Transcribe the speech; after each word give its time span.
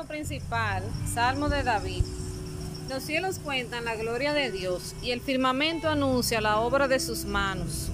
principal, 0.00 0.82
Salmo 1.06 1.48
de 1.48 1.62
David. 1.62 2.02
Los 2.88 3.02
cielos 3.02 3.38
cuentan 3.38 3.84
la 3.84 3.94
gloria 3.94 4.32
de 4.32 4.50
Dios 4.50 4.94
y 5.02 5.10
el 5.10 5.20
firmamento 5.20 5.88
anuncia 5.88 6.40
la 6.40 6.60
obra 6.60 6.88
de 6.88 6.98
sus 6.98 7.24
manos. 7.24 7.88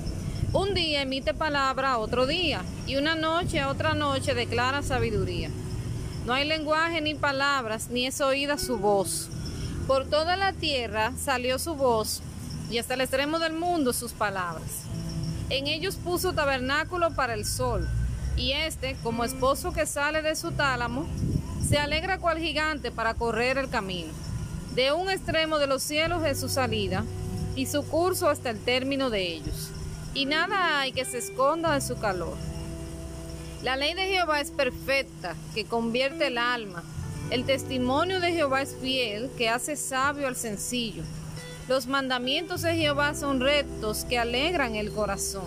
Un 0.53 0.75
día 0.75 1.03
emite 1.03 1.35
palabra 1.35 1.93
a 1.93 1.99
otro 1.99 2.27
día 2.27 2.63
y 2.87 2.97
una 2.97 3.17
noche 3.17 3.61
a 3.61 3.69
otra 3.69 3.95
noche 3.95 4.35
declara 4.35 4.83
sabiduría. 4.83 5.51
No 6.25 6.33
hay 6.33 6.47
lenguaje 6.47 7.01
ni 7.01 7.15
palabras, 7.15 7.89
ni 7.91 8.07
es 8.07 8.21
oída 8.21 8.59
su 8.59 8.79
voz. 8.79 9.29
Por 9.87 10.09
toda 10.09 10.37
la 10.37 10.53
tierra 10.53 11.13
salió 11.19 11.59
su 11.59 11.75
voz 11.75 12.23
y 12.71 12.79
hasta 12.79 12.95
el 12.95 13.03
extremo 13.03 13.39
del 13.39 13.55
mundo 13.55 13.93
sus 13.93 14.13
palabras. 14.13 14.85
En 15.51 15.67
ellos 15.67 15.97
puso 15.97 16.33
tabernáculo 16.33 17.11
para 17.11 17.35
el 17.35 17.45
sol 17.45 17.89
y 18.37 18.53
éste, 18.53 18.97
como 19.03 19.25
esposo 19.25 19.73
que 19.73 19.85
sale 19.85 20.23
de 20.23 20.37
su 20.37 20.53
tálamo, 20.53 21.07
se 21.67 21.79
alegra 21.79 22.19
cual 22.19 22.39
gigante 22.39 22.91
para 22.91 23.15
correr 23.15 23.59
el 23.59 23.69
camino. 23.69 24.13
De 24.75 24.93
un 24.93 25.11
extremo 25.11 25.59
de 25.59 25.67
los 25.67 25.83
cielos 25.83 26.25
es 26.25 26.39
su 26.39 26.49
salida 26.49 27.05
y 27.57 27.67
su 27.67 27.85
curso 27.85 28.29
hasta 28.29 28.51
el 28.51 28.59
término 28.59 29.11
de 29.11 29.33
ellos. 29.35 29.71
Y 30.15 30.27
nada 30.27 30.81
hay 30.81 30.93
que 30.93 31.05
se 31.05 31.19
esconda 31.19 31.75
de 31.75 31.81
su 31.81 31.99
calor. 31.99 32.37
La 33.63 33.77
ley 33.77 33.95
de 33.95 34.07
Jehová 34.07 34.41
es 34.41 34.53
perfecta, 34.53 35.35
que 35.55 35.65
convierte 35.65 36.29
el 36.29 36.39
alma. 36.39 36.85
El 37.31 37.45
testimonio 37.45 38.21
de 38.21 38.33
Jehová 38.33 38.63
es 38.63 38.77
fiel, 38.81 39.31
que 39.37 39.49
hace 39.49 39.75
sabio 39.75 40.29
al 40.29 40.37
sencillo. 40.37 41.03
Los 41.69 41.87
mandamientos 41.87 42.63
de 42.63 42.77
Jehová 42.77 43.15
son 43.15 43.41
rectos, 43.41 44.05
que 44.05 44.19
alegran 44.19 44.77
el 44.77 44.93
corazón. 44.93 45.47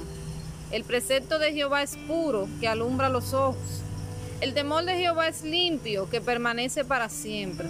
El 0.72 0.84
precepto 0.84 1.40
de 1.40 1.54
Jehová 1.54 1.84
es 1.84 1.96
puro, 2.08 2.48
que 2.60 2.68
alumbra 2.68 3.10
los 3.10 3.34
ojos. 3.34 3.82
El 4.42 4.56
temor 4.56 4.86
de 4.86 4.98
Jehová 4.98 5.28
es 5.28 5.44
limpio, 5.44 6.10
que 6.10 6.20
permanece 6.20 6.84
para 6.84 7.10
siempre. 7.10 7.68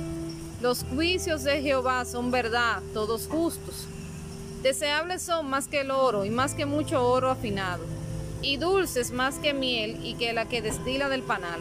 Los 0.61 0.85
juicios 0.85 1.43
de 1.43 1.61
Jehová 1.61 2.05
son 2.05 2.31
verdad, 2.31 2.81
todos 2.93 3.27
justos. 3.27 3.87
Deseables 4.63 5.21
son 5.21 5.49
más 5.49 5.67
que 5.67 5.81
el 5.81 5.91
oro 5.91 6.23
y 6.23 6.29
más 6.29 6.53
que 6.53 6.65
mucho 6.65 7.05
oro 7.05 7.29
afinado, 7.29 7.83
y 8.41 8.55
dulces 8.55 9.11
más 9.11 9.35
que 9.35 9.53
miel 9.53 9.99
y 10.01 10.13
que 10.13 10.31
la 10.31 10.47
que 10.47 10.61
destila 10.61 11.09
del 11.09 11.23
panal. 11.23 11.59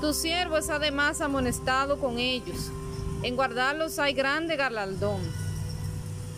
Tu 0.00 0.14
siervo 0.14 0.58
es 0.58 0.70
además 0.70 1.20
amonestado 1.20 1.98
con 1.98 2.20
ellos. 2.20 2.70
En 3.24 3.34
guardarlos 3.34 3.98
hay 3.98 4.14
grande 4.14 4.54
galardón. 4.54 5.22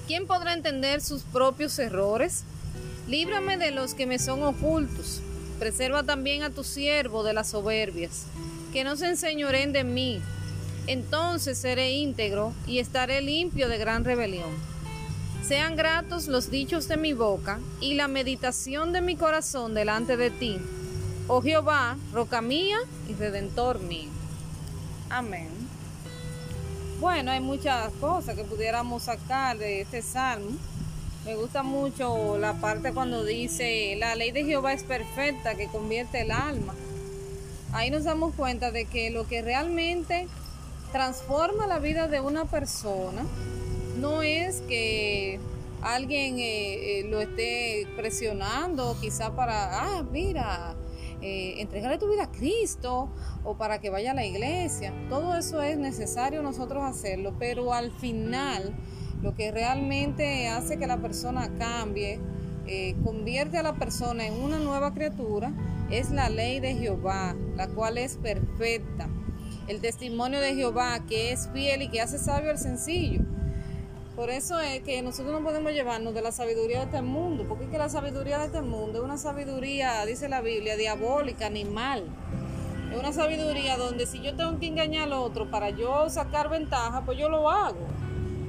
¿Quién 0.07 0.27
podrá 0.27 0.55
entender 0.55 1.03
sus 1.03 1.25
propios 1.25 1.79
errores? 1.79 2.45
Líbrame 3.07 3.59
de 3.59 3.71
los 3.71 3.93
que 3.93 4.07
me 4.07 4.19
son 4.19 4.45
ocultos. 4.45 5.21
Preserva 5.59 6.03
también 6.03 6.43
a 6.43 6.51
tu 6.51 6.65
siervo 6.65 7.23
de 7.23 7.33
las 7.33 7.49
soberbias, 7.49 8.27
que 8.73 8.85
no 8.85 8.97
se 8.97 9.09
enseñoren 9.09 9.73
de 9.73 9.85
mí. 9.85 10.21
Entonces 10.87 11.59
seré 11.59 11.93
íntegro 11.93 12.53
y 12.67 12.79
estaré 12.79 13.23
limpio 13.23 13.69
de 13.69 13.79
gran 13.79 14.05
rebelión. 14.05 14.51
Sean 15.47 15.77
gratos 15.77 16.27
los 16.27 16.51
dichos 16.51 16.89
de 16.89 16.97
mi 16.97 17.13
boca 17.13 17.61
y 17.81 17.95
la 17.95 18.09
meditación 18.09 18.93
de 18.93 19.01
mi 19.01 19.17
corazón 19.17 19.75
delante 19.75 20.17
de 20.17 20.31
ti, 20.31 20.59
oh 21.29 21.41
Jehová, 21.41 21.97
roca 22.13 22.41
mía 22.41 22.79
y 23.09 23.15
redentor 23.15 23.81
mío. 23.81 24.11
Amén. 25.09 25.49
Bueno, 27.01 27.31
hay 27.31 27.41
muchas 27.41 27.93
cosas 28.01 28.35
que 28.35 28.45
pudiéramos 28.45 29.05
sacar 29.05 29.59
de 29.59 29.83
este 29.83 30.03
salmo. 30.03 30.51
Me 31.27 31.35
gusta 31.35 31.65
mucho 31.65 32.39
la 32.39 32.53
parte 32.61 32.93
cuando 32.93 33.25
dice, 33.25 33.97
la 33.99 34.15
ley 34.15 34.31
de 34.31 34.45
Jehová 34.45 34.73
es 34.73 34.85
perfecta, 34.85 35.57
que 35.57 35.67
convierte 35.67 36.21
el 36.21 36.31
alma. 36.31 36.73
Ahí 37.73 37.91
nos 37.91 38.05
damos 38.05 38.33
cuenta 38.37 38.71
de 38.71 38.85
que 38.85 39.11
lo 39.11 39.27
que 39.27 39.43
realmente 39.43 40.29
transforma 40.93 41.67
la 41.67 41.81
vida 41.81 42.07
de 42.07 42.21
una 42.21 42.45
persona 42.45 43.27
no 43.99 44.23
es 44.23 44.61
que 44.69 45.41
alguien 45.83 46.39
eh, 46.39 47.01
eh, 47.01 47.09
lo 47.11 47.21
esté 47.21 47.89
presionando 47.97 48.97
quizá 49.01 49.35
para, 49.35 49.81
ah, 49.83 50.05
mira, 50.05 50.77
eh, 51.23 51.55
entregarle 51.59 51.99
tu 51.99 52.09
vida 52.09 52.23
a 52.23 52.31
Cristo 52.31 53.09
o 53.43 53.57
para 53.57 53.81
que 53.81 53.91
vaya 53.91 54.13
a 54.13 54.15
la 54.15 54.25
iglesia. 54.25 54.95
Todo 55.09 55.35
eso 55.37 55.61
es 55.61 55.77
necesario 55.77 56.41
nosotros 56.41 56.85
hacerlo, 56.85 57.35
pero 57.37 57.75
al 57.75 57.91
final 57.91 58.77
lo 59.27 59.35
que 59.35 59.51
realmente 59.51 60.47
hace 60.47 60.79
que 60.79 60.87
la 60.87 60.99
persona 60.99 61.51
cambie, 61.59 62.21
eh, 62.69 62.95
convierte 63.03 63.59
a 63.59 63.65
la 63.65 63.75
persona 63.75 64.25
en 64.25 64.35
una 64.35 64.61
nueva 64.61 64.95
criatura, 64.95 65.53
es 65.91 66.13
la 66.13 66.29
ley 66.29 66.61
de 66.61 66.77
Jehová, 66.77 67.35
la 67.57 67.67
cual 67.67 67.99
es 67.99 68.19
perfecta. 68.19 69.09
El 69.67 69.81
testimonio 69.81 70.39
de 70.39 70.55
Jehová, 70.55 71.01
que 71.09 71.33
es 71.33 71.49
fiel 71.53 71.83
y 71.83 71.89
que 71.89 72.01
hace 72.01 72.19
sabio 72.19 72.51
al 72.51 72.59
sencillo. 72.59 73.23
Por 74.15 74.31
eso 74.31 74.61
es 74.61 74.83
que 74.83 75.03
nosotros 75.03 75.33
no 75.33 75.45
podemos 75.45 75.73
llevarnos 75.73 76.15
de 76.15 76.23
la 76.23 76.31
sabiduría 76.31 76.79
de 76.79 76.85
este 76.85 77.03
mundo, 77.03 77.47
porque 77.49 77.65
es 77.65 77.71
que 77.71 77.79
la 77.79 77.89
sabiduría 77.89 78.39
de 78.39 78.47
este 78.47 78.63
mundo 78.63 78.99
es 78.99 79.05
una 79.05 79.19
sabiduría, 79.19 80.07
dice 80.07 80.29
la 80.29 80.41
Biblia, 80.41 80.77
diabólica, 80.77 81.47
animal. 81.47 82.05
Es 82.93 82.97
una 82.97 83.13
sabiduría 83.13 83.77
donde 83.77 84.07
si 84.07 84.23
yo 84.23 84.37
tengo 84.37 84.57
que 84.61 84.69
engañar 84.69 85.09
al 85.09 85.15
otro 85.15 85.51
para 85.51 85.71
yo 85.71 86.09
sacar 86.11 86.49
ventaja, 86.49 87.05
pues 87.05 87.19
yo 87.19 87.29
lo 87.29 87.51
hago 87.51 87.89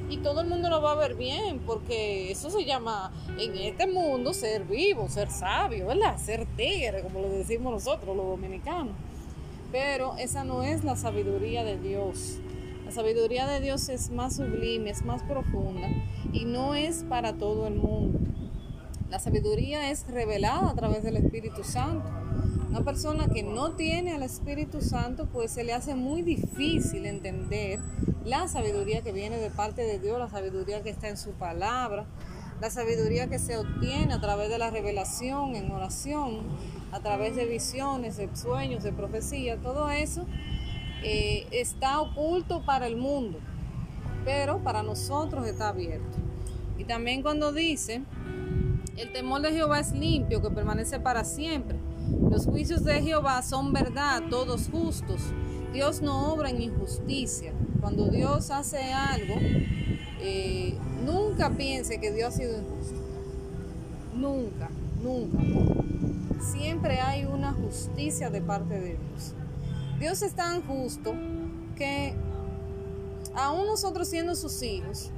y 0.09 0.17
todo 0.17 0.41
el 0.41 0.47
mundo 0.47 0.69
lo 0.69 0.81
va 0.81 0.93
a 0.93 0.95
ver 0.95 1.15
bien, 1.15 1.59
porque 1.65 2.31
eso 2.31 2.49
se 2.49 2.65
llama 2.65 3.11
en 3.37 3.55
este 3.55 3.87
mundo 3.87 4.33
ser 4.33 4.63
vivo, 4.63 5.09
ser 5.09 5.29
sabio, 5.29 5.87
¿verdad? 5.87 6.17
Ser 6.17 6.45
tigre, 6.55 7.01
como 7.01 7.21
lo 7.21 7.29
decimos 7.29 7.73
nosotros, 7.73 8.15
los 8.15 8.25
dominicanos. 8.25 8.93
Pero 9.71 10.15
esa 10.17 10.43
no 10.43 10.63
es 10.63 10.83
la 10.83 10.95
sabiduría 10.95 11.63
de 11.63 11.77
Dios. 11.77 12.37
La 12.85 12.91
sabiduría 12.91 13.45
de 13.45 13.59
Dios 13.59 13.89
es 13.89 14.11
más 14.11 14.37
sublime, 14.37 14.89
es 14.89 15.03
más 15.03 15.21
profunda 15.23 15.89
y 16.31 16.45
no 16.45 16.73
es 16.73 17.03
para 17.03 17.33
todo 17.33 17.67
el 17.67 17.75
mundo. 17.75 18.19
La 19.09 19.19
sabiduría 19.19 19.89
es 19.91 20.07
revelada 20.07 20.69
a 20.69 20.73
través 20.73 21.03
del 21.03 21.17
Espíritu 21.17 21.65
Santo. 21.65 22.09
Una 22.69 22.81
persona 22.81 23.27
que 23.27 23.43
no 23.43 23.71
tiene 23.71 24.13
al 24.13 24.23
Espíritu 24.23 24.81
Santo, 24.81 25.27
pues 25.31 25.51
se 25.51 25.65
le 25.65 25.73
hace 25.73 25.95
muy 25.95 26.21
difícil 26.21 27.05
entender 27.05 27.79
la 28.27 28.49
sabiduría 28.49 29.01
que 29.01 29.13
viene 29.13 29.37
de 29.37 29.49
parte 29.49 29.83
de 29.83 29.99
Dios, 29.99 30.19
la 30.19 30.29
sabiduría 30.29 30.83
que 30.83 30.89
está 30.89 31.07
en 31.07 31.17
su 31.17 31.31
palabra, 31.31 32.05
la 32.59 32.69
sabiduría 32.69 33.27
que 33.27 33.39
se 33.39 33.57
obtiene 33.57 34.13
a 34.13 34.19
través 34.19 34.49
de 34.49 34.57
la 34.57 34.69
revelación, 34.69 35.55
en 35.55 35.71
oración, 35.71 36.41
a 36.91 36.99
través 36.99 37.37
de 37.37 37.45
visiones, 37.45 38.17
de 38.17 38.29
sueños, 38.35 38.83
de 38.83 38.91
profecía, 38.91 39.55
todo 39.57 39.89
eso 39.89 40.25
eh, 41.03 41.47
está 41.51 42.01
oculto 42.01 42.65
para 42.65 42.87
el 42.87 42.97
mundo, 42.97 43.39
pero 44.25 44.61
para 44.61 44.83
nosotros 44.83 45.47
está 45.47 45.69
abierto. 45.69 46.17
Y 46.77 46.83
también 46.83 47.21
cuando 47.21 47.53
dice, 47.53 48.03
el 48.97 49.13
temor 49.13 49.41
de 49.41 49.53
Jehová 49.53 49.79
es 49.79 49.93
limpio, 49.93 50.41
que 50.41 50.49
permanece 50.49 50.99
para 50.99 51.23
siempre. 51.23 51.77
Los 52.29 52.45
juicios 52.45 52.83
de 52.83 53.01
Jehová 53.01 53.41
son 53.41 53.71
verdad, 53.71 54.23
todos 54.29 54.69
justos. 54.69 55.21
Dios 55.71 56.01
no 56.01 56.33
obra 56.33 56.49
en 56.49 56.61
injusticia. 56.61 57.53
Cuando 57.87 58.07
Dios 58.07 58.51
hace 58.51 58.91
algo, 58.91 59.35
eh, 60.19 60.75
nunca 61.05 61.51
piense 61.51 62.01
que 62.01 62.11
Dios 62.11 62.33
ha 62.33 62.37
sido 62.37 62.59
injusto. 62.59 63.01
Nunca, 64.13 64.69
nunca. 65.01 65.37
Siempre 66.51 66.99
hay 66.99 67.23
una 67.23 67.53
justicia 67.53 68.29
de 68.29 68.41
parte 68.41 68.77
de 68.77 68.97
Dios. 68.97 69.35
Dios 70.01 70.21
es 70.21 70.33
tan 70.33 70.63
justo 70.63 71.13
que 71.77 72.13
aún 73.33 73.67
nosotros 73.67 74.09
siendo 74.09 74.35
sus 74.35 74.61
hijos, 74.63 75.09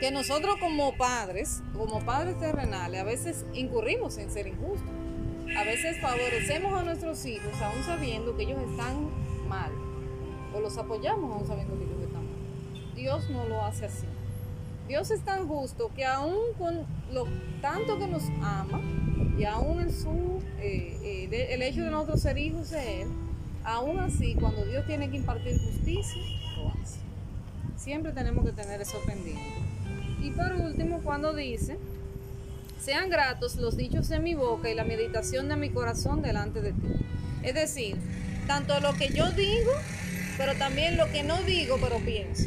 que 0.00 0.10
nosotros 0.10 0.56
como 0.58 0.96
padres, 0.96 1.62
como 1.78 2.00
padres 2.00 2.36
terrenales, 2.40 3.02
a 3.02 3.04
veces 3.04 3.46
incurrimos 3.54 4.18
en 4.18 4.32
ser 4.32 4.48
injustos. 4.48 4.90
A 5.56 5.62
veces 5.62 6.00
favorecemos 6.00 6.76
a 6.76 6.82
nuestros 6.82 7.24
hijos 7.24 7.52
aún 7.62 7.84
sabiendo 7.84 8.36
que 8.36 8.42
ellos 8.42 8.58
están 8.68 9.10
mal. 9.48 9.70
O 10.52 10.58
los 10.58 10.76
apoyamos 10.76 11.32
aún 11.32 11.46
sabiendo 11.46 11.78
que 11.78 11.84
ellos 11.84 11.90
están 11.90 11.90
mal. 11.90 11.95
Dios 12.96 13.28
no 13.30 13.46
lo 13.46 13.64
hace 13.64 13.84
así. 13.84 14.06
Dios 14.88 15.10
es 15.10 15.20
tan 15.20 15.46
justo 15.46 15.90
que 15.94 16.04
aún 16.04 16.54
con 16.58 16.86
lo 17.12 17.26
tanto 17.60 17.98
que 17.98 18.06
nos 18.06 18.22
ama 18.42 18.80
y 19.38 19.44
aún 19.44 19.80
en 19.80 19.92
su, 19.92 20.40
eh, 20.60 21.28
eh, 21.30 21.48
el 21.50 21.62
hecho 21.62 21.82
de 21.82 21.90
nosotros 21.90 22.22
ser 22.22 22.38
hijos 22.38 22.70
de 22.70 23.02
Él, 23.02 23.08
aún 23.64 23.98
así 23.98 24.34
cuando 24.34 24.64
Dios 24.64 24.86
tiene 24.86 25.10
que 25.10 25.16
impartir 25.16 25.58
justicia, 25.58 26.22
lo 26.56 26.68
hace. 26.70 27.00
Siempre 27.76 28.12
tenemos 28.12 28.44
que 28.44 28.52
tener 28.52 28.80
eso 28.80 28.98
pendiente. 29.06 29.42
Y 30.22 30.30
por 30.30 30.52
último, 30.54 31.00
cuando 31.02 31.34
dice, 31.34 31.78
sean 32.80 33.10
gratos 33.10 33.56
los 33.56 33.76
dichos 33.76 34.08
de 34.08 34.20
mi 34.20 34.34
boca 34.34 34.70
y 34.70 34.74
la 34.74 34.84
meditación 34.84 35.48
de 35.48 35.56
mi 35.56 35.70
corazón 35.70 36.22
delante 36.22 36.62
de 36.62 36.72
ti. 36.72 36.88
Es 37.42 37.54
decir, 37.54 37.96
tanto 38.46 38.80
lo 38.80 38.94
que 38.94 39.08
yo 39.08 39.30
digo, 39.32 39.72
pero 40.38 40.54
también 40.54 40.96
lo 40.96 41.10
que 41.10 41.22
no 41.22 41.36
digo, 41.42 41.78
pero 41.80 41.98
pienso. 41.98 42.44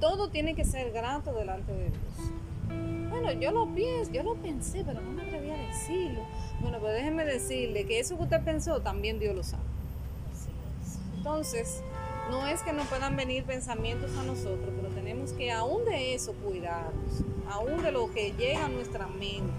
Todo 0.00 0.30
tiene 0.30 0.54
que 0.54 0.64
ser 0.64 0.92
grato 0.92 1.32
delante 1.34 1.72
de 1.72 1.90
Dios. 1.90 3.10
Bueno, 3.10 3.32
yo 3.32 3.50
lo 3.50 3.66
pienso, 3.74 4.10
yo 4.12 4.22
lo 4.22 4.34
pensé, 4.36 4.82
pero 4.84 5.00
no 5.00 5.10
me 5.10 5.22
atreví 5.22 5.50
a 5.50 5.56
decirlo. 5.56 6.22
Bueno, 6.60 6.78
pues 6.78 6.94
déjeme 6.94 7.24
decirle 7.24 7.84
que 7.84 8.00
eso 8.00 8.16
que 8.16 8.22
usted 8.22 8.42
pensó, 8.42 8.80
también 8.80 9.18
Dios 9.18 9.34
lo 9.34 9.42
sabe. 9.42 9.64
Entonces, 11.16 11.82
no 12.30 12.46
es 12.46 12.62
que 12.62 12.72
no 12.72 12.84
puedan 12.84 13.16
venir 13.16 13.44
pensamientos 13.44 14.16
a 14.16 14.22
nosotros, 14.22 14.70
pero 14.74 14.88
tenemos 14.94 15.32
que 15.32 15.52
aún 15.52 15.84
de 15.84 16.14
eso 16.14 16.32
cuidarnos, 16.32 17.24
aún 17.50 17.82
de 17.82 17.92
lo 17.92 18.10
que 18.10 18.32
llega 18.32 18.64
a 18.64 18.68
nuestra 18.68 19.06
mente. 19.06 19.52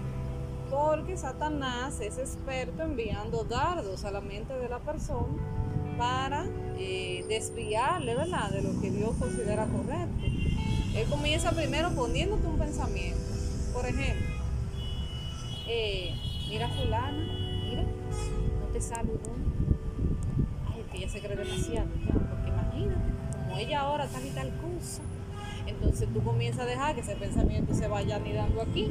Porque 0.70 1.16
Satanás 1.16 2.00
es 2.00 2.18
experto 2.18 2.82
enviando 2.82 3.44
dardos 3.44 4.04
a 4.04 4.10
la 4.10 4.22
mente 4.22 4.54
de 4.54 4.68
la 4.68 4.80
persona 4.80 5.36
para 5.98 6.46
eh, 6.78 7.24
desviarle, 7.28 8.16
¿verdad?, 8.16 8.50
de 8.50 8.62
lo 8.62 8.80
que 8.80 8.90
Dios 8.90 9.14
considera 9.18 9.66
correcto. 9.66 10.31
Él 10.94 11.08
comienza 11.08 11.50
primero 11.52 11.90
poniéndote 11.90 12.46
un 12.46 12.58
pensamiento. 12.58 13.20
Por 13.72 13.86
ejemplo, 13.86 14.26
eh, 15.66 16.14
mira 16.48 16.68
fulana, 16.68 17.18
mira, 17.64 17.82
no 17.82 18.66
te 18.72 18.80
saludó. 18.80 19.32
Ay, 20.70 20.84
que 20.90 20.98
ella 20.98 21.08
se 21.08 21.20
cree 21.20 21.36
demasiado, 21.36 21.88
porque 21.88 22.48
imagínate, 22.50 23.10
como 23.42 23.56
ella 23.56 23.80
ahora 23.80 24.04
está 24.04 24.20
y 24.20 24.30
tal 24.30 24.50
cosa, 24.56 25.02
entonces 25.66 26.08
tú 26.12 26.22
comienzas 26.22 26.60
a 26.60 26.66
dejar 26.66 26.94
que 26.94 27.00
ese 27.00 27.16
pensamiento 27.16 27.72
se 27.72 27.88
vaya 27.88 28.16
anidando 28.16 28.60
aquí. 28.60 28.90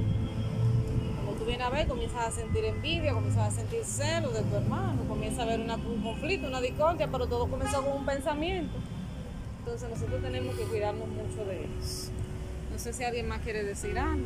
Como 1.24 1.38
tú 1.38 1.46
vienes 1.46 1.68
a 1.68 1.70
ver, 1.70 1.88
comienzas 1.88 2.30
a 2.30 2.32
sentir 2.32 2.66
envidia, 2.66 3.14
comienzas 3.14 3.54
a 3.54 3.56
sentir 3.56 3.86
celos 3.86 4.34
de 4.34 4.42
tu 4.42 4.56
hermano, 4.56 5.04
comienzas 5.08 5.42
a 5.42 5.46
ver 5.46 5.60
un 5.60 6.02
conflicto, 6.02 6.48
una 6.48 6.62
discordia, 6.62 7.08
pero 7.12 7.28
todo 7.28 7.48
comenzó 7.48 7.84
con 7.84 7.98
un 7.98 8.06
pensamiento. 8.08 8.74
Entonces 9.64 9.90
nosotros 9.92 10.24
tenemos 10.24 10.56
que 10.56 10.64
cuidarnos 10.64 11.08
mucho 11.08 11.46
de 11.46 11.66
eso. 11.80 12.12
No 12.72 12.80
sé 12.80 12.94
si 12.94 13.04
alguien 13.04 13.28
más 13.28 13.42
quiere 13.42 13.64
decir 13.64 13.98
algo. 14.00 14.26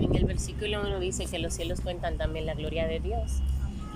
En 0.00 0.14
el 0.16 0.24
versículo 0.24 0.80
1 0.80 0.98
dice 0.98 1.26
que 1.26 1.38
los 1.38 1.54
cielos 1.54 1.80
cuentan 1.80 2.18
también 2.18 2.44
la 2.44 2.54
gloria 2.54 2.88
de 2.88 2.98
Dios 2.98 3.40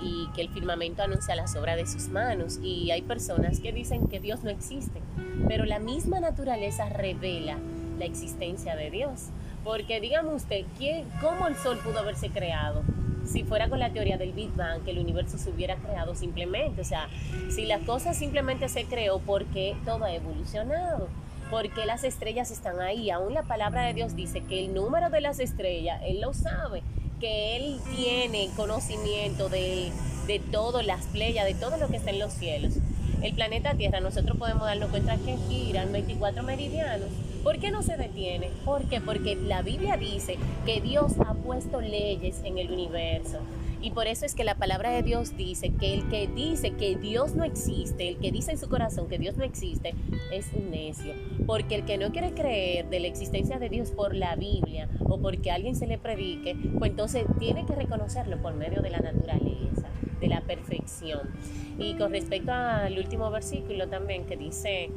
y 0.01 0.29
que 0.35 0.41
el 0.41 0.49
firmamento 0.49 1.03
anuncia 1.03 1.35
las 1.35 1.57
obras 1.57 1.75
de 1.75 1.85
sus 1.85 2.07
manos. 2.07 2.59
Y 2.63 2.91
hay 2.91 3.01
personas 3.01 3.59
que 3.59 3.73
dicen 3.73 4.07
que 4.07 4.21
Dios 4.21 4.41
no 4.45 4.49
existe, 4.49 5.01
pero 5.49 5.65
la 5.65 5.79
misma 5.79 6.21
naturaleza 6.21 6.87
revela 6.87 7.57
la 7.99 8.05
existencia 8.05 8.77
de 8.77 8.89
Dios. 8.89 9.31
Porque 9.63 10.01
dígame 10.01 10.33
usted, 10.33 10.65
¿quién, 10.77 11.05
¿cómo 11.21 11.47
el 11.47 11.55
sol 11.55 11.79
pudo 11.83 11.99
haberse 11.99 12.29
creado? 12.29 12.83
si 13.25 13.43
fuera 13.43 13.69
con 13.69 13.79
la 13.79 13.91
teoría 13.91 14.17
del 14.17 14.33
Big 14.33 14.53
Bang, 14.55 14.83
que 14.83 14.91
el 14.91 14.99
universo 14.99 15.37
se 15.37 15.49
hubiera 15.49 15.75
creado 15.77 16.15
simplemente. 16.15 16.81
O 16.81 16.85
sea, 16.85 17.07
si 17.49 17.65
la 17.65 17.79
cosa 17.79 18.13
simplemente 18.13 18.67
se 18.69 18.85
creó, 18.85 19.19
¿por 19.19 19.45
qué 19.45 19.75
todo 19.85 20.05
ha 20.05 20.13
evolucionado? 20.13 21.07
Porque 21.49 21.85
las 21.85 22.03
estrellas 22.03 22.51
están 22.51 22.81
ahí. 22.81 23.09
Aún 23.11 23.33
la 23.33 23.43
palabra 23.43 23.83
de 23.83 23.93
Dios 23.93 24.15
dice 24.15 24.41
que 24.41 24.65
el 24.65 24.73
número 24.73 25.09
de 25.09 25.21
las 25.21 25.39
estrellas, 25.39 26.01
Él 26.05 26.21
lo 26.21 26.33
sabe, 26.33 26.83
que 27.19 27.55
Él 27.55 27.79
tiene 27.95 28.49
conocimiento 28.55 29.49
de, 29.49 29.91
de 30.27 30.39
todo, 30.39 30.81
las 30.81 31.05
playas, 31.07 31.45
de 31.45 31.53
todo 31.53 31.77
lo 31.77 31.87
que 31.87 31.97
está 31.97 32.09
en 32.09 32.19
los 32.19 32.33
cielos. 32.33 32.73
El 33.21 33.33
planeta 33.35 33.73
Tierra, 33.75 34.01
nosotros 34.01 34.37
podemos 34.37 34.63
darnos 34.63 34.89
cuenta 34.89 35.15
que 35.17 35.37
giran 35.47 35.93
24 35.93 36.43
meridianos 36.43 37.07
¿Por 37.43 37.59
qué 37.59 37.71
no 37.71 37.83
se 37.83 37.97
detiene? 37.97 38.49
¿Por 38.63 38.87
qué? 38.87 39.01
Porque 39.01 39.35
la 39.35 39.61
Biblia 39.61 39.97
dice 39.97 40.37
que 40.65 40.79
Dios 40.79 41.13
ha 41.27 41.33
puesto 41.33 41.81
leyes 41.81 42.41
en 42.45 42.57
el 42.57 42.71
universo. 42.71 43.39
Y 43.81 43.91
por 43.91 44.07
eso 44.07 44.25
es 44.25 44.33
que 44.33 44.45
la 44.45 44.55
palabra 44.55 44.91
de 44.91 45.03
Dios 45.03 45.35
dice 45.35 45.73
que 45.77 45.93
el 45.93 46.07
que 46.07 46.27
dice 46.27 46.71
que 46.71 46.95
Dios 46.95 47.35
no 47.35 47.43
existe, 47.43 48.07
el 48.07 48.17
que 48.17 48.31
dice 48.31 48.51
en 48.51 48.57
su 48.57 48.69
corazón 48.69 49.09
que 49.09 49.17
Dios 49.17 49.35
no 49.35 49.43
existe, 49.43 49.93
es 50.31 50.53
un 50.53 50.71
necio. 50.71 51.13
Porque 51.45 51.75
el 51.75 51.83
que 51.83 51.97
no 51.97 52.13
quiere 52.13 52.33
creer 52.33 52.89
de 52.89 53.01
la 53.01 53.07
existencia 53.07 53.59
de 53.59 53.67
Dios 53.67 53.91
por 53.91 54.15
la 54.15 54.37
Biblia 54.37 54.87
o 55.01 55.19
porque 55.19 55.51
alguien 55.51 55.75
se 55.75 55.85
le 55.85 55.97
predique, 55.97 56.55
pues 56.79 56.91
entonces 56.91 57.25
tiene 57.39 57.65
que 57.65 57.75
reconocerlo 57.75 58.41
por 58.41 58.53
medio 58.53 58.81
de 58.81 58.89
la 58.89 58.99
naturaleza, 58.99 59.82
de 60.23 60.29
la 60.29 60.41
perfección. 60.41 61.29
Y 61.77 61.95
con 61.95 62.11
respecto 62.11 62.51
al 62.51 62.97
último 62.97 63.29
versículo 63.29 63.87
también 63.87 64.25
que 64.25 64.37
dice 64.37 64.89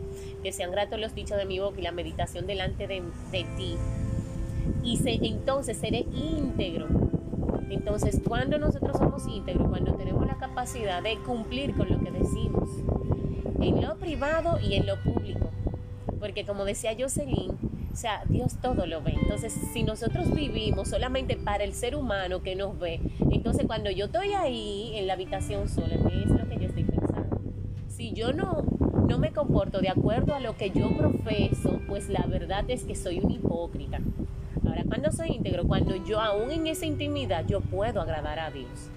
que 0.43 0.53
sean 0.53 0.71
gratos 0.71 0.99
los 0.99 1.15
dichos 1.15 1.37
de 1.37 1.45
mi 1.45 1.59
boca 1.59 1.81
y 1.81 1.83
la 1.83 1.93
meditación 1.93 2.47
delante 2.47 2.87
de, 2.87 3.03
ti. 3.31 3.77
Y 4.83 4.97
se, 4.97 5.15
entonces 5.23 5.77
seré 5.77 6.07
íntegro 6.13 6.87
entonces, 7.71 8.21
cuando 8.27 8.59
nosotros 8.59 8.97
somos 8.97 9.27
íntegros, 9.27 9.69
cuando 9.69 9.95
tenemos 9.95 10.27
la 10.27 10.37
capacidad 10.39 11.03
de 11.03 11.19
cumplir 11.19 11.75
con 11.75 11.89
lo 11.89 11.99
que 11.99 12.11
decimos, 12.11 12.69
en 13.61 13.83
lo 13.83 13.97
privado 13.97 14.59
y 14.61 14.75
en 14.75 14.87
lo 14.87 15.01
público, 15.03 15.51
porque 16.21 16.45
como 16.45 16.65
decía 16.65 16.97
Jocelyn, 16.99 17.53
o 17.97 17.99
sea, 17.99 18.23
Dios 18.29 18.59
todo 18.61 18.85
lo 18.85 19.01
ve. 19.01 19.15
Entonces, 19.23 19.59
si 19.73 19.83
nosotros 19.83 20.31
vivimos 20.31 20.91
solamente 20.91 21.35
para 21.35 21.65
el 21.65 21.73
ser 21.73 21.97
humano 21.97 22.43
que 22.43 22.55
nos 22.55 22.79
ve, 22.79 23.01
entonces 23.31 23.67
cuando 23.67 23.91
yo 23.91 24.05
estoy 24.05 24.35
ahí 24.35 24.93
en 24.97 25.07
la 25.07 25.15
habitación 25.15 25.67
sola, 25.67 25.97
¿qué 26.07 26.25
es 26.25 26.29
lo 26.29 26.47
que 26.47 26.59
yo 26.59 26.67
estoy 26.67 26.85
pensando? 26.85 27.41
Si 27.89 28.13
yo 28.13 28.35
no, 28.35 28.65
no 29.09 29.19
me 29.19 29.33
comporto 29.33 29.81
de 29.81 29.89
acuerdo 29.89 30.35
a 30.35 30.41
lo 30.41 30.59
que 30.59 30.73
yo 30.73 30.95
profeso, 30.95 31.81
pues 31.89 32.11
la 32.11 32.27
verdad 32.27 32.67
es 32.69 32.85
que 32.85 32.95
soy 32.95 33.19
un 33.19 33.31
hipócrita. 33.31 34.01
Ahora, 34.67 34.85
cuando 34.87 35.11
soy 35.11 35.31
íntegro, 35.31 35.67
cuando 35.67 35.97
yo 36.05 36.21
aún 36.21 36.51
en 36.51 36.67
esa 36.67 36.85
intimidad, 36.85 37.47
yo 37.47 37.63
puedo 37.63 38.03
agradar 38.03 38.39
a 38.41 38.51
Dios. 38.51 38.91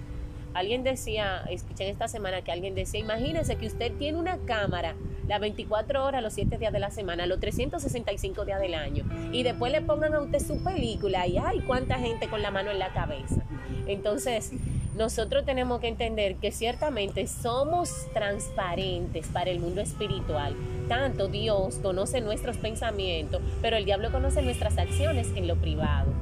Alguien 0.52 0.82
decía, 0.82 1.38
escuché 1.48 1.88
esta 1.88 2.06
semana 2.06 2.42
que 2.42 2.52
alguien 2.52 2.74
decía, 2.74 3.00
imagínese 3.00 3.56
que 3.56 3.66
usted 3.66 3.94
tiene 3.96 4.18
una 4.18 4.36
cámara 4.36 4.94
las 5.30 5.38
24 5.38 6.04
horas, 6.04 6.24
los 6.24 6.32
7 6.32 6.58
días 6.58 6.72
de 6.72 6.80
la 6.80 6.90
semana, 6.90 7.24
los 7.24 7.38
365 7.38 8.44
días 8.44 8.60
del 8.60 8.74
año, 8.74 9.04
y 9.30 9.44
después 9.44 9.70
le 9.70 9.80
pongan 9.80 10.12
a 10.14 10.20
usted 10.20 10.40
su 10.40 10.64
película 10.64 11.24
y 11.28 11.38
ay, 11.38 11.60
cuánta 11.60 12.00
gente 12.00 12.28
con 12.28 12.42
la 12.42 12.50
mano 12.50 12.72
en 12.72 12.80
la 12.80 12.92
cabeza. 12.92 13.40
Entonces, 13.86 14.50
nosotros 14.96 15.44
tenemos 15.44 15.78
que 15.80 15.86
entender 15.86 16.34
que 16.34 16.50
ciertamente 16.50 17.28
somos 17.28 18.08
transparentes 18.12 19.28
para 19.28 19.50
el 19.50 19.60
mundo 19.60 19.80
espiritual. 19.80 20.52
Tanto 20.88 21.28
Dios 21.28 21.76
conoce 21.76 22.20
nuestros 22.20 22.56
pensamientos, 22.56 23.40
pero 23.62 23.76
el 23.76 23.84
diablo 23.84 24.10
conoce 24.10 24.42
nuestras 24.42 24.78
acciones 24.78 25.28
en 25.36 25.46
lo 25.46 25.54
privado. 25.54 26.12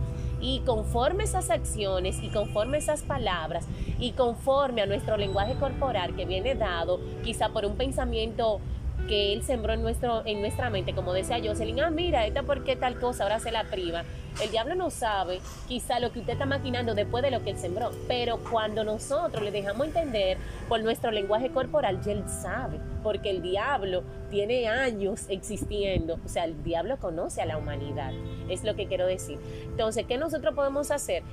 Y 0.43 0.61
conforme 0.67 1.25
esas 1.25 1.49
acciones 1.49 2.23
y 2.23 2.29
conforme 2.29 2.77
esas 2.77 3.03
palabras 3.03 3.65
y 3.99 4.13
conforme 4.13 4.83
a 4.83 4.87
nuestro 4.87 5.17
lenguaje 5.17 5.55
corporal 5.55 6.15
que 6.15 6.27
viene 6.27 6.55
dado 6.55 7.01
quizá 7.25 7.49
por 7.49 7.65
un 7.65 7.77
pensamiento 7.77 8.61
que 9.09 9.33
Él 9.33 9.43
sembró 9.43 9.73
en, 9.73 9.83
nuestro, 9.83 10.25
en 10.25 10.41
nuestra 10.41 10.71
mente, 10.71 10.95
como 10.95 11.13
decía 11.13 11.41
Jocelyn, 11.43 11.81
ah, 11.81 11.91
mira, 11.91 12.27
esta 12.27 12.43
por 12.45 12.63
qué 12.63 12.77
tal 12.77 13.01
cosa, 13.01 13.25
ahora 13.25 13.41
se 13.41 13.51
la 13.51 13.65
priva. 13.65 14.05
El 14.43 14.53
diablo 14.53 14.77
no 14.77 14.91
sabe 14.91 15.41
quizá 15.67 15.99
lo 15.99 16.13
que 16.13 16.21
usted 16.21 16.35
está 16.35 16.47
maquinando 16.47 16.95
después 16.95 17.25
de 17.25 17.33
lo 17.33 17.43
que 17.43 17.51
Él 17.51 17.59
sembró, 17.59 17.91
pero 18.07 18.39
cuando 18.51 18.85
nosotros 18.85 19.43
le 19.43 19.51
dejamos 19.51 19.89
entender 19.89 20.39
por 20.69 20.81
nuestro 20.83 21.11
lenguaje 21.11 21.51
corporal, 21.51 22.01
ya 22.03 22.13
Él 22.13 22.23
sabe, 22.29 22.79
porque 23.03 23.31
el 23.31 23.43
diablo 23.43 24.05
tiene 24.31 24.69
años 24.69 25.25
existiendo, 25.29 26.21
o 26.25 26.29
sea, 26.29 26.45
el 26.45 26.63
diablo 26.63 26.99
conoce 26.99 27.43
a 27.43 27.47
la 27.47 27.57
humanidad, 27.57 28.13
es 28.49 28.63
lo 28.63 28.77
que 28.77 28.87
quiero 28.87 29.07
decir. 29.07 29.39
Entonces, 29.65 30.05
¿qué 30.07 30.19
nosotros 30.19 30.55
podemos 30.55 30.91
hacer? 30.91 31.25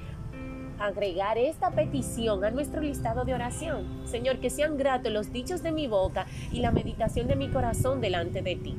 Agregar 0.79 1.38
esta 1.38 1.72
petición 1.72 2.44
a 2.44 2.51
nuestro 2.51 2.82
listado 2.82 3.25
de 3.25 3.34
oración. 3.34 3.86
Señor, 4.05 4.39
que 4.39 4.50
sean 4.50 4.77
gratos 4.77 5.12
los 5.12 5.32
dichos 5.32 5.63
de 5.63 5.72
mi 5.72 5.88
boca 5.88 6.25
y 6.51 6.60
la 6.60 6.72
meditación 6.72 7.27
de 7.27 7.36
mi 7.36 7.50
corazón 7.50 8.01
delante 8.01 8.41
de 8.41 8.55
ti. 8.55 8.77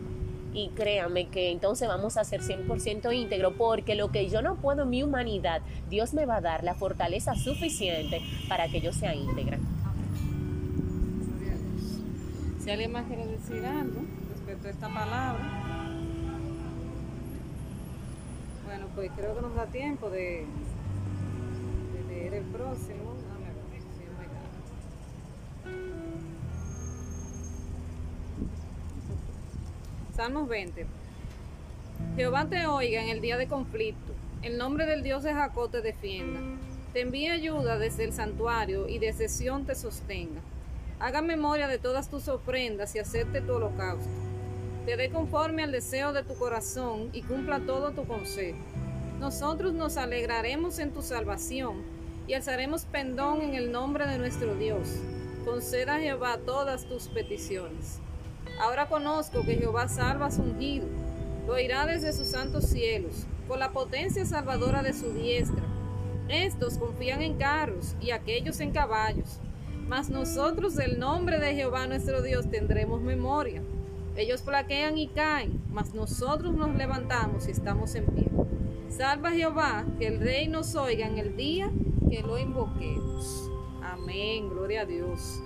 Y 0.53 0.71
créame 0.71 1.29
que 1.29 1.51
entonces 1.51 1.87
vamos 1.87 2.17
a 2.17 2.25
ser 2.25 2.41
100% 2.41 3.15
íntegro 3.15 3.57
porque 3.57 3.95
lo 3.95 4.11
que 4.11 4.29
yo 4.31 4.41
no 4.41 4.57
puedo 4.57 4.85
en 4.85 4.91
mi 4.91 5.03
humanidad, 5.03 5.61
Dios 5.91 6.15
me 6.15 6.25
va 6.25 6.37
a 6.37 6.41
dar 6.41 6.65
la 6.65 6.75
fortaleza 6.75 7.35
suficiente 7.35 8.23
para 8.49 8.69
que 8.69 8.81
yo 8.81 8.93
sea 8.93 9.15
íntegra. 9.15 9.59
Si 12.59 12.71
alguien 12.71 12.91
más 12.91 13.07
quiere 13.07 13.27
decir 13.27 13.65
algo 13.65 14.01
respecto 14.33 14.67
a 14.67 14.71
esta 14.71 14.89
palabra, 14.89 15.67
bueno, 18.65 18.87
pues 18.95 19.11
creo 19.17 19.37
que 19.37 19.43
nos 19.43 19.55
da 19.55 19.67
tiempo 19.67 20.11
de. 20.11 20.45
Salmos 30.17 30.49
20. 30.49 30.87
Jehová 32.17 32.47
te 32.49 32.67
oiga 32.67 33.03
en 33.03 33.11
el 33.11 33.21
día 33.21 33.37
de 33.37 33.47
conflicto. 33.47 34.13
El 34.43 34.59
nombre 34.59 34.87
del 34.87 35.03
Dios 35.03 35.23
de 35.23 35.33
Jacob 35.35 35.71
te 35.71 35.83
defienda. 35.83 36.41
Te 36.93 37.03
envíe 37.03 37.29
ayuda 37.29 37.79
desde 37.79 38.05
el 38.05 38.13
santuario 38.13 38.89
y 38.89 38.99
desde 38.99 39.29
Sión 39.29 39.67
te 39.67 39.75
sostenga. 39.75 40.41
Haga 40.99 41.21
memoria 41.23 41.69
de 41.69 41.79
todas 41.79 42.09
tus 42.09 42.29
ofrendas 42.29 42.95
y 42.97 42.99
acepte 42.99 43.43
tu 43.43 43.53
holocausto. 43.53 44.11
Te 44.87 44.97
dé 44.97 45.11
conforme 45.11 45.63
al 45.63 45.73
deseo 45.73 46.13
de 46.13 46.23
tu 46.23 46.35
corazón 46.35 47.11
y 47.13 47.23
cumpla 47.23 47.61
todo 47.61 47.93
tu 47.93 48.07
consejo. 48.07 48.59
Nosotros 49.21 49.75
nos 49.75 49.97
alegraremos 49.99 50.79
en 50.79 50.93
tu 50.93 51.03
salvación 51.03 51.96
y 52.27 52.35
alzaremos 52.35 52.85
pendón 52.85 53.41
en 53.41 53.55
el 53.55 53.71
nombre 53.71 54.07
de 54.07 54.19
nuestro 54.19 54.55
Dios. 54.57 54.97
Conceda 55.45 56.01
Jehová 56.01 56.39
todas 56.45 56.87
tus 56.87 57.09
peticiones. 57.09 58.01
Ahora 58.61 58.89
conozco 58.89 59.43
que 59.43 59.57
Jehová 59.57 59.89
salva 59.89 60.27
a 60.27 60.31
su 60.31 60.43
ungido, 60.43 60.87
lo 61.47 61.55
oirá 61.55 61.87
desde 61.87 62.13
sus 62.13 62.29
santos 62.29 62.65
cielos, 62.65 63.27
con 63.47 63.61
la 63.61 63.71
potencia 63.71 64.25
salvadora 64.27 64.83
de 64.83 64.93
su 64.93 65.13
diestra. 65.13 65.63
Estos 66.29 66.79
confían 66.79 67.23
en 67.23 67.37
carros 67.37 67.95
y 68.01 68.11
aquellos 68.11 68.59
en 68.61 68.73
caballos, 68.73 69.39
Mas 69.89 70.11
nosotros 70.11 70.75
del 70.75 70.99
nombre 70.99 71.39
de 71.39 71.55
Jehová 71.55 71.87
nuestro 71.87 72.21
Dios 72.21 72.51
tendremos 72.51 73.01
memoria. 73.01 73.63
Ellos 74.17 74.43
flaquean 74.43 74.99
y 74.99 75.07
caen, 75.07 75.63
mas 75.71 75.95
nosotros 75.95 76.55
nos 76.55 76.75
levantamos 76.75 77.47
y 77.47 77.53
estamos 77.53 77.95
en 77.95 78.07
pie. 78.07 78.27
Salva 78.89 79.31
Jehová, 79.31 79.85
que 80.01 80.09
el 80.09 80.19
rey 80.19 80.49
nos 80.49 80.75
oiga 80.75 81.07
en 81.07 81.19
el 81.19 81.37
día 81.37 81.71
que 82.09 82.23
lo 82.23 82.39
invoquemos. 82.39 83.51
Amén, 83.83 84.49
gloria 84.49 84.83
a 84.83 84.85
Dios. 84.85 85.41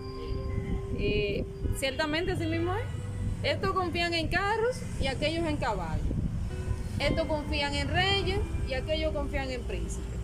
Eh, 0.98 1.44
ciertamente 1.76 2.32
así 2.32 2.46
mismo 2.46 2.72
es. 2.74 2.84
Estos 3.42 3.72
confían 3.72 4.12
en 4.12 4.28
carros 4.28 4.80
y 5.00 5.06
aquellos 5.06 5.46
en 5.46 5.56
caballos. 5.56 6.04
Estos 6.98 7.26
confían 7.26 7.74
en 7.74 7.88
reyes 7.88 8.38
y 8.68 8.74
aquellos 8.74 9.14
confían 9.14 9.50
en 9.50 9.62
príncipes. 9.62 10.20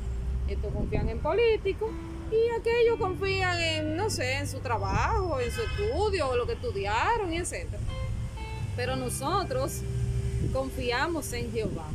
Estos 0.48 0.72
confían 0.72 1.08
en 1.08 1.20
políticos 1.20 1.90
y 2.30 2.60
aquellos 2.60 2.98
confían 2.98 3.58
en, 3.58 3.96
no 3.96 4.10
sé, 4.10 4.34
en 4.34 4.46
su 4.46 4.58
trabajo, 4.58 5.40
en 5.40 5.50
su 5.50 5.62
estudio, 5.62 6.28
o 6.28 6.36
lo 6.36 6.46
que 6.46 6.52
estudiaron, 6.52 7.32
etc. 7.32 7.66
Pero 8.76 8.96
nosotros 8.96 9.80
confiamos 10.52 11.32
en 11.32 11.50
Jehová, 11.52 11.88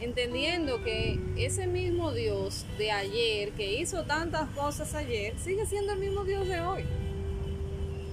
entendiendo 0.00 0.82
que 0.82 1.20
ese 1.36 1.66
mismo 1.66 2.12
Dios 2.12 2.66
de 2.78 2.90
ayer, 2.90 3.52
que 3.52 3.74
hizo 3.74 4.04
tantas 4.04 4.48
cosas 4.50 4.94
ayer, 4.94 5.38
sigue 5.38 5.66
siendo 5.66 5.92
el 5.92 5.98
mismo 5.98 6.24
Dios 6.24 6.46
de 6.48 6.60
hoy. 6.60 6.84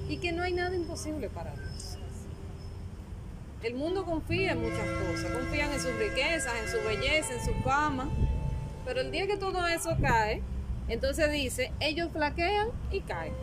Y 0.10 0.18
que 0.18 0.32
no 0.32 0.44
hay 0.44 0.54
nada 0.54 0.76
imposible 0.76 1.30
para 1.30 1.52
Dios. 1.56 1.98
El 3.64 3.74
mundo 3.74 4.06
confía 4.06 4.52
en 4.52 4.62
muchas 4.62 4.88
cosas, 4.88 5.32
confían 5.32 5.72
en 5.74 5.80
sus 5.80 5.94
riquezas, 5.96 6.54
en 6.62 6.70
su 6.70 6.78
belleza, 6.88 7.34
en 7.34 7.44
su 7.44 7.54
fama, 7.64 8.10
pero 8.86 9.02
el 9.02 9.12
día 9.12 9.28
que 9.28 9.36
todo 9.36 9.68
eso 9.68 9.98
cae, 10.00 10.42
entonces 10.88 11.32
dice, 11.32 11.74
ellos 11.80 12.10
flaquean 12.14 12.70
y 12.92 13.02
caen. 13.02 13.34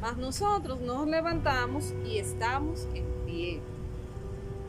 Mas 0.00 0.16
nosotros 0.16 0.80
nos 0.80 1.06
levantamos 1.06 1.92
y 2.06 2.18
estamos 2.18 2.88
en 2.94 3.04
pie. 3.26 3.60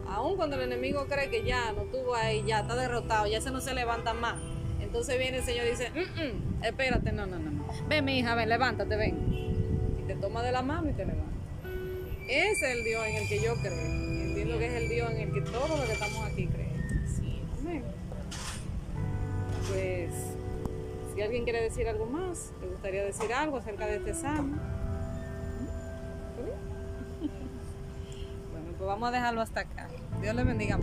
Aun 0.08 0.36
cuando 0.36 0.56
el 0.58 0.64
enemigo 0.64 1.06
cree 1.08 1.30
que 1.30 1.44
ya 1.44 1.72
no 1.72 1.84
tuvo 1.84 2.16
ahí, 2.16 2.44
ya 2.46 2.60
está 2.60 2.76
derrotado, 2.76 3.28
ya 3.28 3.42
se 3.42 3.52
no 3.52 3.62
se 3.62 3.74
levanta 3.74 4.14
más. 4.14 4.36
Entonces 4.82 5.18
viene 5.18 5.38
el 5.38 5.44
Señor 5.44 5.66
y 5.66 5.70
dice, 5.72 5.90
"Mm, 5.92 6.64
espérate, 6.64 7.12
no, 7.12 7.26
no, 7.26 7.40
no, 7.40 7.52
no. 7.52 7.66
Ven, 7.88 8.06
mi 8.06 8.20
hija, 8.20 8.36
ven, 8.36 8.50
levántate, 8.50 8.96
ven. 8.96 9.18
Y 10.00 10.04
te 10.08 10.16
toma 10.16 10.44
de 10.44 10.52
la 10.52 10.62
mano 10.62 10.90
y 10.90 10.94
te 10.94 11.06
levanta. 11.06 11.32
Ese 12.28 12.52
es 12.52 12.78
el 12.78 12.84
Dios 12.84 13.06
en 13.06 13.16
el 13.16 13.28
que 13.28 13.42
yo 13.42 13.56
creo. 13.56 13.74
Entiendo 13.74 14.58
que 14.58 14.68
es 14.68 14.74
el 14.74 14.90
Dios 14.90 15.12
en 15.12 15.18
el 15.18 15.34
que 15.34 15.42
todos 15.42 15.70
los 15.70 15.82
que 15.82 15.94
estamos 15.94 16.24
aquí 16.26 16.48
creen. 16.48 17.08
Sí. 17.08 17.42
Amén. 17.62 17.84
Pues, 19.70 20.12
si 21.14 21.22
alguien 21.22 21.44
quiere 21.44 21.62
decir 21.62 21.88
algo 21.88 22.06
más, 22.06 22.52
le 22.62 22.68
gustaría 22.68 23.04
decir 23.04 23.34
algo 23.34 23.58
acerca 23.58 23.88
de 23.88 23.98
este 23.98 24.14
salmo. 24.14 24.58
Vamos 28.94 29.10
a 29.10 29.12
dejarlo 29.12 29.42
hasta 29.42 29.62
acá. 29.62 29.88
Dios 30.22 30.36
le 30.36 30.44
bendiga. 30.44 30.78